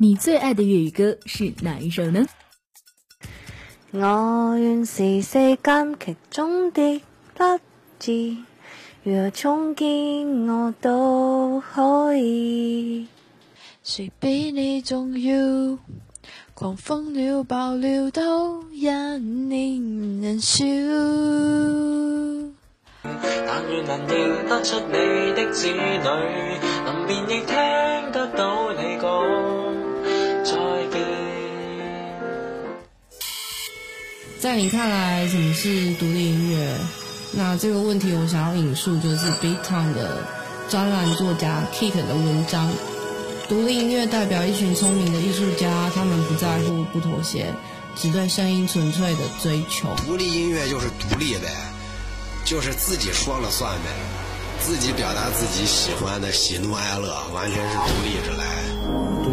[0.00, 2.24] 你最爱的粤语歌是哪一首呢？
[3.90, 7.00] 我愿是世间剧中的
[7.34, 7.58] 不二，
[9.02, 13.08] 若冲天我都可以，
[13.82, 15.78] 谁比你重要？
[16.54, 20.64] 狂风了爆了都一年人少，
[23.02, 26.52] 但愿能认得出你的子女，
[26.86, 29.37] 能便亦听得到你讲。
[34.40, 36.76] 在你看来，什么是独立音乐？
[37.32, 40.22] 那这个问题我想要引述，就是《Big t o n 的
[40.68, 42.70] 专栏作家 k i t 的文章：
[43.48, 47.52] 独立音乐代表一群聪明的艺术家，他们不在乎、不妥协，
[47.96, 49.88] 只对声音纯粹的追求。
[50.06, 51.48] 独立音乐就是独立呗，
[52.44, 53.90] 就是自己说了算呗，
[54.60, 58.57] 自己表达自己喜欢的喜怒哀乐，完全是独立着来。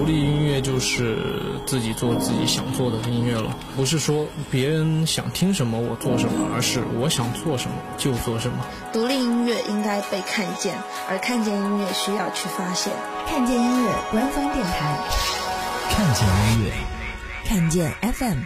[0.06, 1.18] 独立音乐就是
[1.66, 8.58] 自己做自己想做的音乐了，不是说别人想听什么我做什么，而是我想做什么就做什么。
[8.94, 10.76] 独立音乐应该被看见，
[11.10, 12.94] 而看见音乐需要去发现。
[13.28, 14.98] 看见音乐官方电台，
[15.90, 16.72] 看见音乐，
[17.50, 18.40] 看见 FM。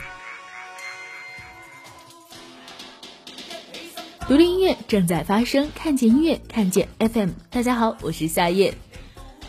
[4.30, 7.32] 独立音乐正在发生，看见音乐，看见 FM。
[7.50, 8.74] 大家好，我是夏夜。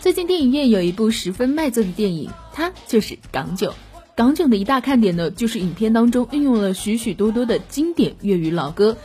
[0.01, 3.69] 最近电影院有一部十分卖座的电影，它就是《港囧》。
[4.17, 8.97] 《港囧》的一大看点呢，就是影片当中运用了许许多多的经典粤语老歌，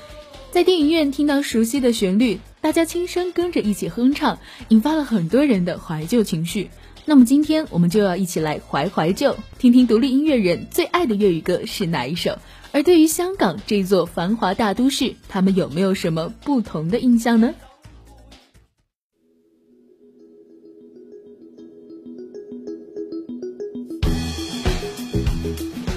[0.51, 6.69] 在电影院听到熟悉的旋律，大家轻声跟着一起哼唱，引发了很多人的怀旧情绪。
[7.03, 12.39] 那么今天我们就要一起来怀怀旧，听听独立音乐人最爱的粤语歌是哪一首。
[12.71, 17.53] 而对于香港这座繁华大都市，他们有没有什么不同的印象呢？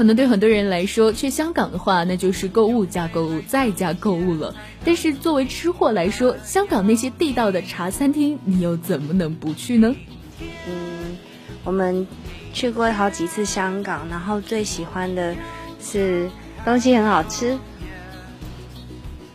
[0.08, 4.54] 那对很多人来说，去香港的话，那就是购物加购物再加购物了。
[4.82, 9.94] 但是作为吃货来说，香港那些地道的茶餐厅，你又怎么能不去呢？
[10.40, 11.18] 嗯，
[11.62, 12.06] 我们
[12.54, 15.36] 去过好几次香港，然后最喜欢的
[15.78, 16.30] 是
[16.64, 17.58] 东西很好吃，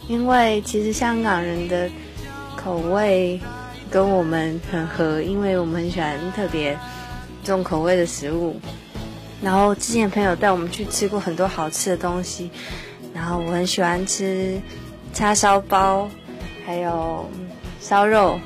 [0.07, 1.87] 因为其实香港人的
[2.55, 3.39] 口味
[3.91, 6.75] 跟我们很合，因为我们很喜欢特别
[7.43, 8.59] 重口味的食物。
[9.43, 12.49] 然后之前朋友带我们去吃过很多好吃的东西，
[13.13, 14.59] 然后我很喜欢吃
[15.13, 16.09] 叉烧包，
[16.65, 17.29] 还有
[17.81, 18.39] 烧肉、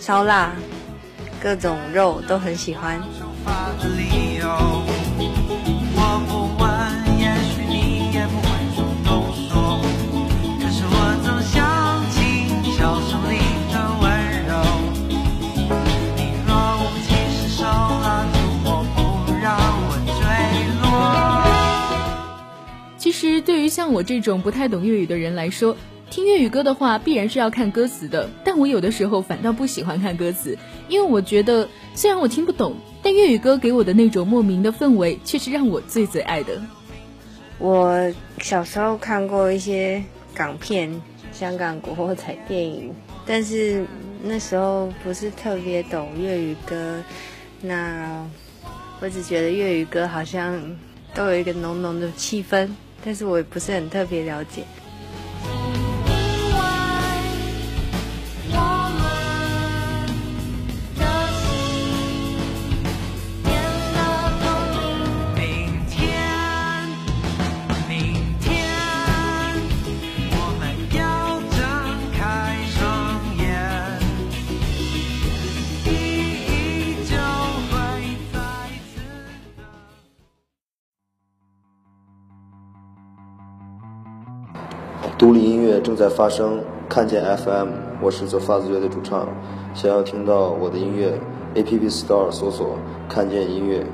[0.00, 0.52] 烧腊，
[1.40, 3.00] 各种肉都很喜欢。
[23.32, 25.76] 实对于像我这种不太懂粤语的人来说，
[26.10, 28.28] 听粤语歌的话，必然是要看歌词的。
[28.44, 30.56] 但我有的时候反倒不喜欢看歌词，
[30.88, 36.60] 因为我觉得虽然我听不懂，但粤语歌给我的那种莫名的氛围，却是让我最最爱的。
[37.58, 40.02] 我小时候看过一些
[40.34, 40.90] 港片、
[41.32, 42.92] 香港古惑仔电影，
[43.26, 43.86] 但是
[44.22, 47.00] 那时候不是特别懂粤语歌，
[47.62, 48.26] 那
[49.00, 50.60] 我只觉得粤语歌好像
[51.14, 52.68] 都有一个浓浓的气氛。
[53.04, 54.64] 但是我也不是很特别了解。
[85.24, 87.68] 独立音乐正在发生，看见 FM，
[88.02, 89.26] 我是 The 发 z 乐的主唱，
[89.72, 91.18] 想要听到我的音乐
[91.54, 92.76] ，APP Store 搜索
[93.08, 93.86] 看见音乐。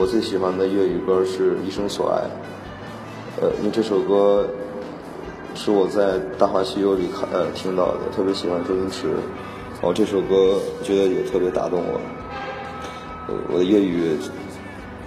[0.00, 2.18] 我最喜欢的粤语歌是《一生所爱》，
[3.42, 4.48] 呃，因为这首歌
[5.56, 12.00] 是我在《大话西游》里看呃听到的，特别喜欢周星驰，然后这首歌觉得也特别打动我。
[13.50, 14.16] 我的粤语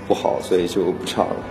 [0.10, 1.51] 不好，所以就不唱了。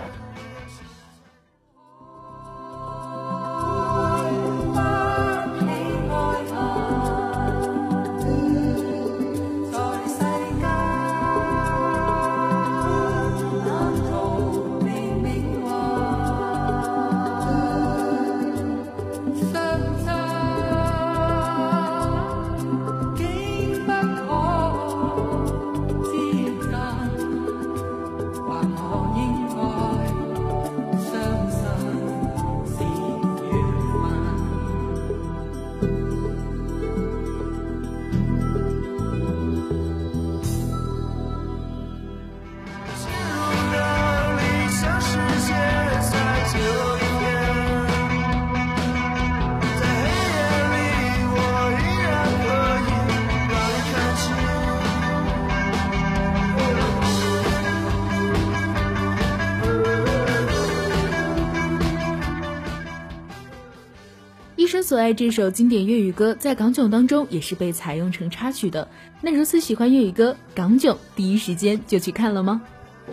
[64.90, 68.88] 所爱这首经典粤语歌在港囧当中也是被采用成插曲的。
[69.20, 72.60] 那如此喜欢粤语歌，港囧第一时间就去看了吗？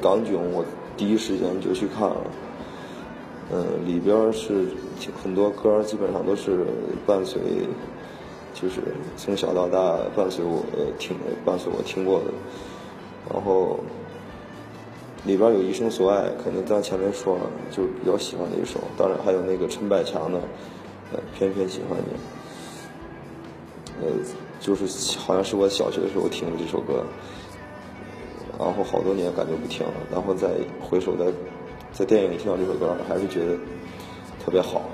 [0.02, 0.66] 港囧我
[0.98, 2.16] 第一时间就去看了，
[3.54, 4.66] 嗯，里边是
[5.22, 6.66] 很多歌，基本上都是
[7.06, 7.40] 伴随，
[8.56, 8.82] 就是
[9.16, 10.66] 从小到大伴随我
[10.98, 11.16] 听，
[11.46, 12.26] 伴随我听过的。
[13.32, 13.82] 然后
[15.28, 18.80] 里边有《一生所爱》，肯定在前面说了，就比较喜欢的一首。
[18.98, 20.42] 当然还有那个陈百强的。
[21.38, 22.20] 偏偏喜欢你，
[24.06, 24.14] 呃，
[24.60, 27.04] 就是好像是我小学的时候听的这首歌，
[28.60, 30.50] 然后好多年感觉不听了，然后再
[30.82, 31.26] 回首在
[31.94, 33.54] 在电影里听到这首歌，还是觉得
[34.44, 34.87] 特别好。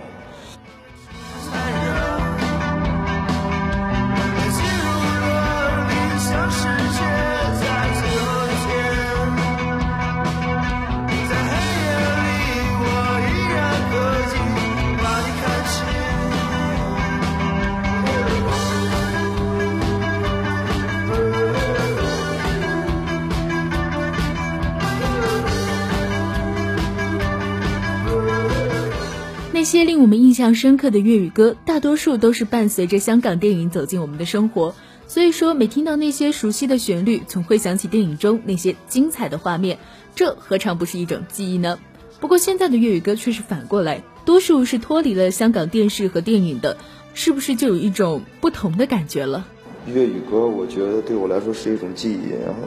[29.63, 34.75] 一些令我们印象深刻的粤语歌，大多数都是伴随着香港电影走进我们的生活。
[35.07, 39.79] 所以说，每听到那些熟悉的旋律，总会想起电影中那些精彩的画面。
[40.15, 41.79] 这何尝不是一种记忆呢？
[42.19, 46.75] 不过，现在的粤语歌却是反过来，多数是脱离了香港电视和电影的，
[47.13, 49.47] 是不是就有一种不同的感觉了？
[49.87, 52.59] 粤语歌，我觉得对我来说是一种记忆，然后，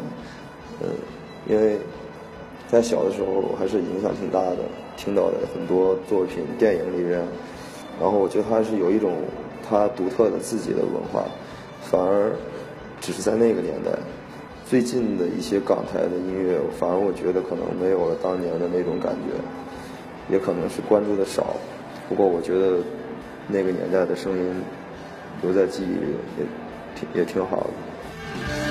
[0.81, 0.87] 呃，
[1.55, 1.79] 因为
[2.69, 4.57] 在小的时候还是影响挺大的。
[4.97, 7.21] 听到的很多作品、电影里边，
[8.01, 9.13] 然后我觉得他是有一种
[9.69, 11.25] 他独特的自己的文化，
[11.83, 12.33] 反而
[13.01, 13.91] 只是在那个年代，
[14.67, 21.55] 最近的一些港台的音乐，反而我觉得可能没有了当年的那种感觉，也可能是关注的少。
[22.09, 22.79] 不过我觉得
[23.49, 24.63] 那个年代的声音
[25.43, 26.45] 留在记忆里也
[26.95, 28.66] 挺也挺好的。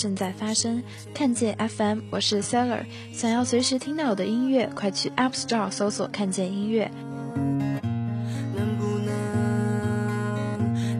[0.00, 6.90] 正在发生，看见 FM，我是 Seller，想要随时听到我的音乐，快去 App Store 搜索“看见音乐”。
[7.36, 8.98] 能能不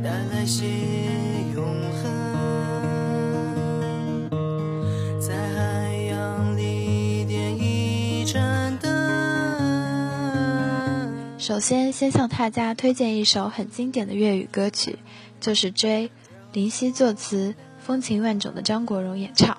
[0.07, 0.67] 带来些
[1.57, 1.65] 永
[4.29, 4.39] 恒？
[5.19, 8.85] 在海洋里点一盏灯。
[11.39, 14.99] 首先，先向大家推荐一首很经典的粤语歌曲，
[15.41, 16.09] 就是《追》，
[16.53, 17.55] 林夕作词。
[17.91, 19.59] 风情万种的张国荣演唱，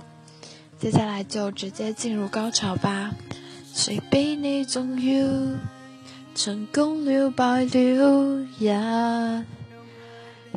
[0.80, 3.12] 接下来就直接进入高潮吧。
[3.74, 5.58] 谁比你重要？
[6.34, 8.72] 成功了，败了，也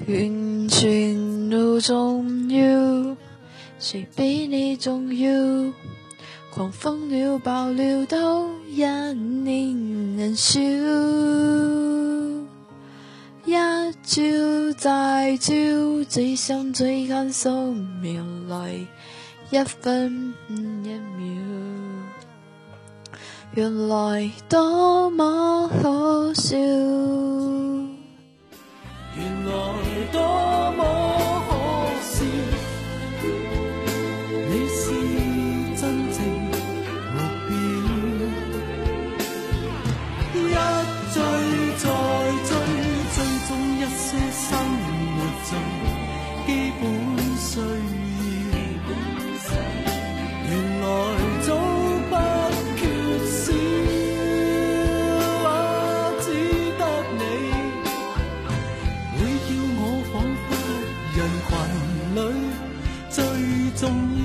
[0.07, 3.17] 完全都重要。
[3.81, 5.73] 谁比你重要？
[6.55, 10.61] 狂风了，暴了，都一脸人笑。
[13.47, 13.53] 一
[14.03, 14.23] 朝
[14.79, 15.53] 再朝，
[16.09, 18.87] 只想追紧数秒，里，
[19.51, 20.33] 一分
[20.83, 21.45] 一秒。
[23.55, 26.97] 原来多么可笑，原
[29.47, 29.53] 来
[30.11, 30.64] 多。
[63.85, 64.24] 中。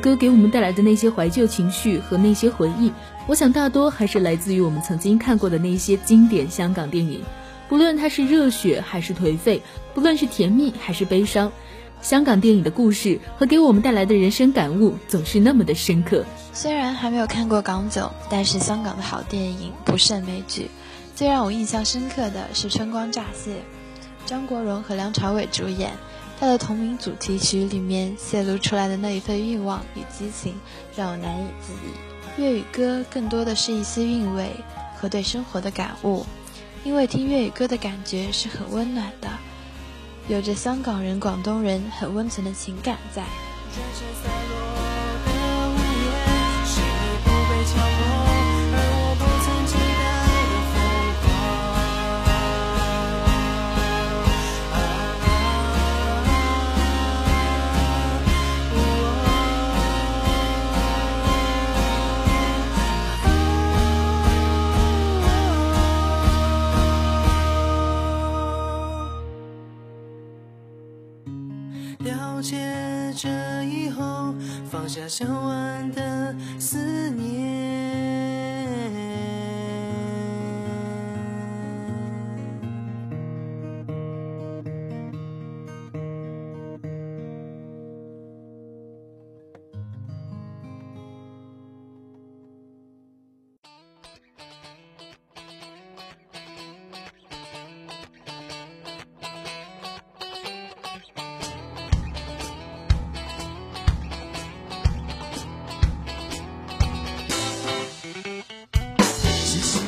[0.00, 2.90] 歌给我们带来的那些怀旧情绪和那些回忆，
[3.28, 7.20] 我想大多还是来自于我们曾经看过的那些经典香港电影。
[7.68, 9.62] 不论它是热血还是颓废，
[9.94, 11.52] 不论是甜蜜还是悲伤，
[12.00, 16.24] 香港电影的故事和给我们带来的人生感悟总是那么的深刻。
[16.52, 20.68] 虽然还没有看过港囧，但是香港的好电影不胜枚举。
[21.14, 23.52] 最让我印象深刻的是《春光乍泄》，
[24.24, 25.92] 张国荣和梁朝伟主演。
[26.40, 30.58] 他的同名主题曲里面泄露出来的那一份欲望与激情，
[30.96, 32.42] 让我难以自已。
[32.42, 34.48] 粤语歌更多的是一丝韵味
[34.96, 36.24] 和对生活的感悟，
[36.82, 39.28] 因为听粤语歌的感觉是很温暖的，
[40.28, 43.22] 有着香港人、广东人很温存的情感在。
[72.00, 72.56] 了解
[73.14, 73.28] 这
[73.64, 74.34] 以后，
[74.70, 77.69] 放下相万的思念。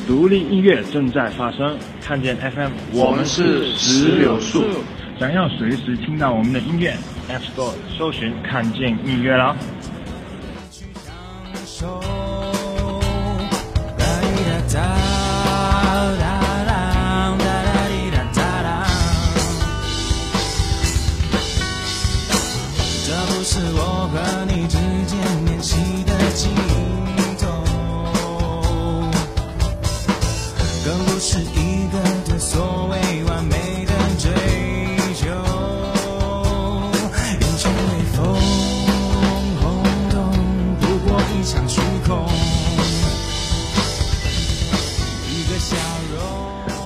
[0.07, 4.63] 独立音乐正在发生，看见 FM，我们是石榴树，
[5.19, 6.93] 想要随时听到我们的音乐
[7.31, 9.55] ，App Store 搜寻看见音乐啦。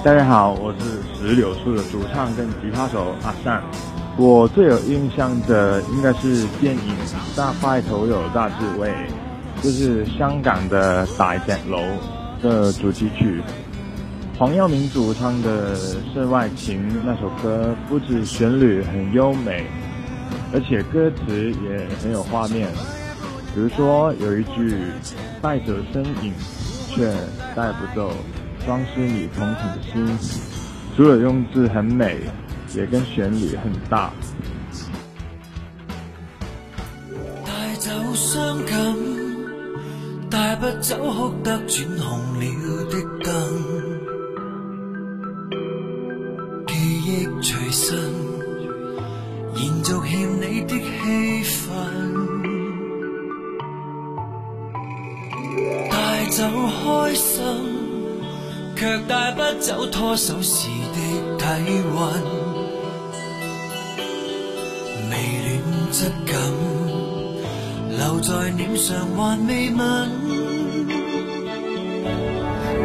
[0.07, 0.85] 大家好，我是
[1.19, 3.61] 石榴树的主唱跟吉他手阿善。
[4.15, 6.95] 我最有印象的应该是电影
[7.37, 8.89] 《大块头有大智慧》，
[9.61, 11.81] 就是香港的大假楼
[12.41, 13.41] 的主题曲。
[14.39, 15.75] 黄耀明主唱的
[16.13, 19.65] 《涉外情》那首歌，不止旋律很优美，
[20.53, 22.69] 而且歌词也很有画面。
[23.53, 24.77] 比如说有一句
[25.43, 26.31] “带走身影，
[26.89, 27.11] 却
[27.57, 28.09] 带不走”。
[28.67, 29.47] 装饰你同
[29.81, 30.41] 情心。
[30.97, 32.17] 除了用字很美，
[32.75, 34.11] 也跟旋律很大。
[37.45, 38.95] 带走伤感，
[40.29, 43.76] 带不走哭得转红了的灯。
[58.87, 60.99] 却带不走拖手时的
[61.37, 62.23] 体温，
[65.09, 66.41] 微恋质感
[67.99, 70.11] 留在脸上还未吻，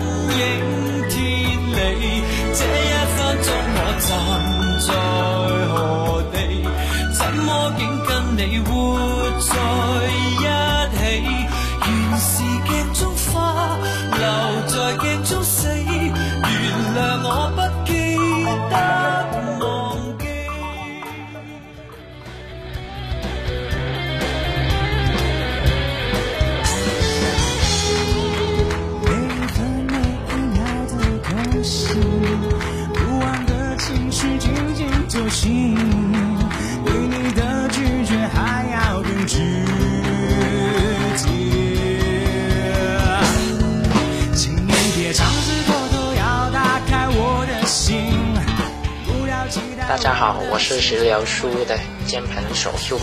[50.88, 52.98] 治疗书的键盘手术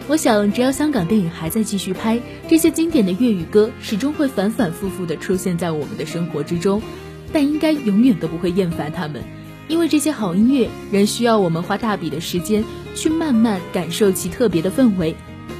[0.07, 6.81] 我想，只要香港电影还在继续拍，这些经典的粤语歌始终会反反复复的出现在我们的生活之中，
[7.33, 9.23] 但应该永远都不会厌烦他们，
[9.67, 12.63] 因为这些好音乐仍需要我们花大笔的时间
[12.95, 15.15] 去慢慢感受其特别的氛围。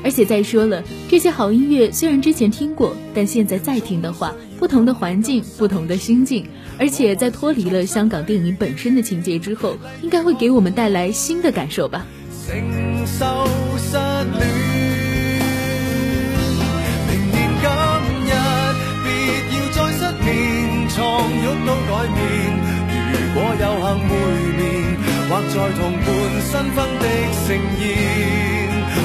[0.05, 6.47] 而且再说了，这些好音乐虽然之前听过，但现在再听的话，不同的环境，不同的心境，
[6.79, 12.07] 而且在脱离了香港电影本身的情节之后，应该会给我们带来新的感受吧。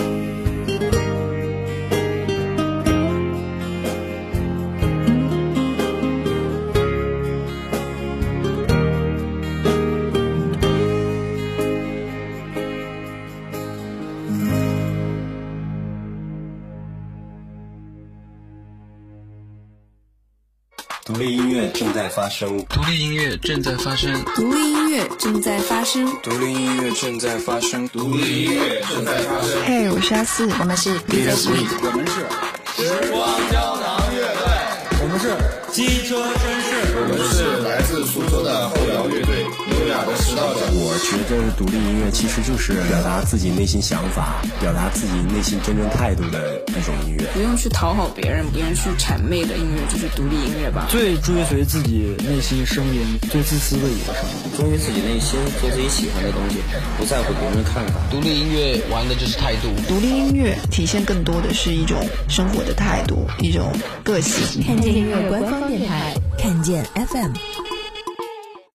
[22.15, 29.63] 发生独立音乐正在发生，独立音乐正在发生，独立音乐正在发生，独立音乐正在发生。
[29.65, 32.23] 嘿，我是阿四，我们是李佳 e 我们是
[32.71, 35.35] 时光胶囊乐队，我们是
[35.73, 39.64] 机车绅士，我们是来自苏州的后摇乐队。
[39.87, 50.87] 我觉得独立音乐其实就是表达自己内心想法、表达自己内心真正态度的那种音乐，不用去讨好别人，不用去谄媚的音乐就是独立音乐吧。
[50.89, 56.57] 最追随自己内心声音、最自私的一个声音，忠于自己内心，做自己喜欢的东西，
[56.97, 57.99] 不在乎别人的看法。
[58.09, 63.71] 独立音乐玩的就是态度，独立音乐体现更多的是一种生活的态度，一种
[64.03, 64.63] 个性。
[64.65, 67.64] 看见音乐官方电台，看见 FM。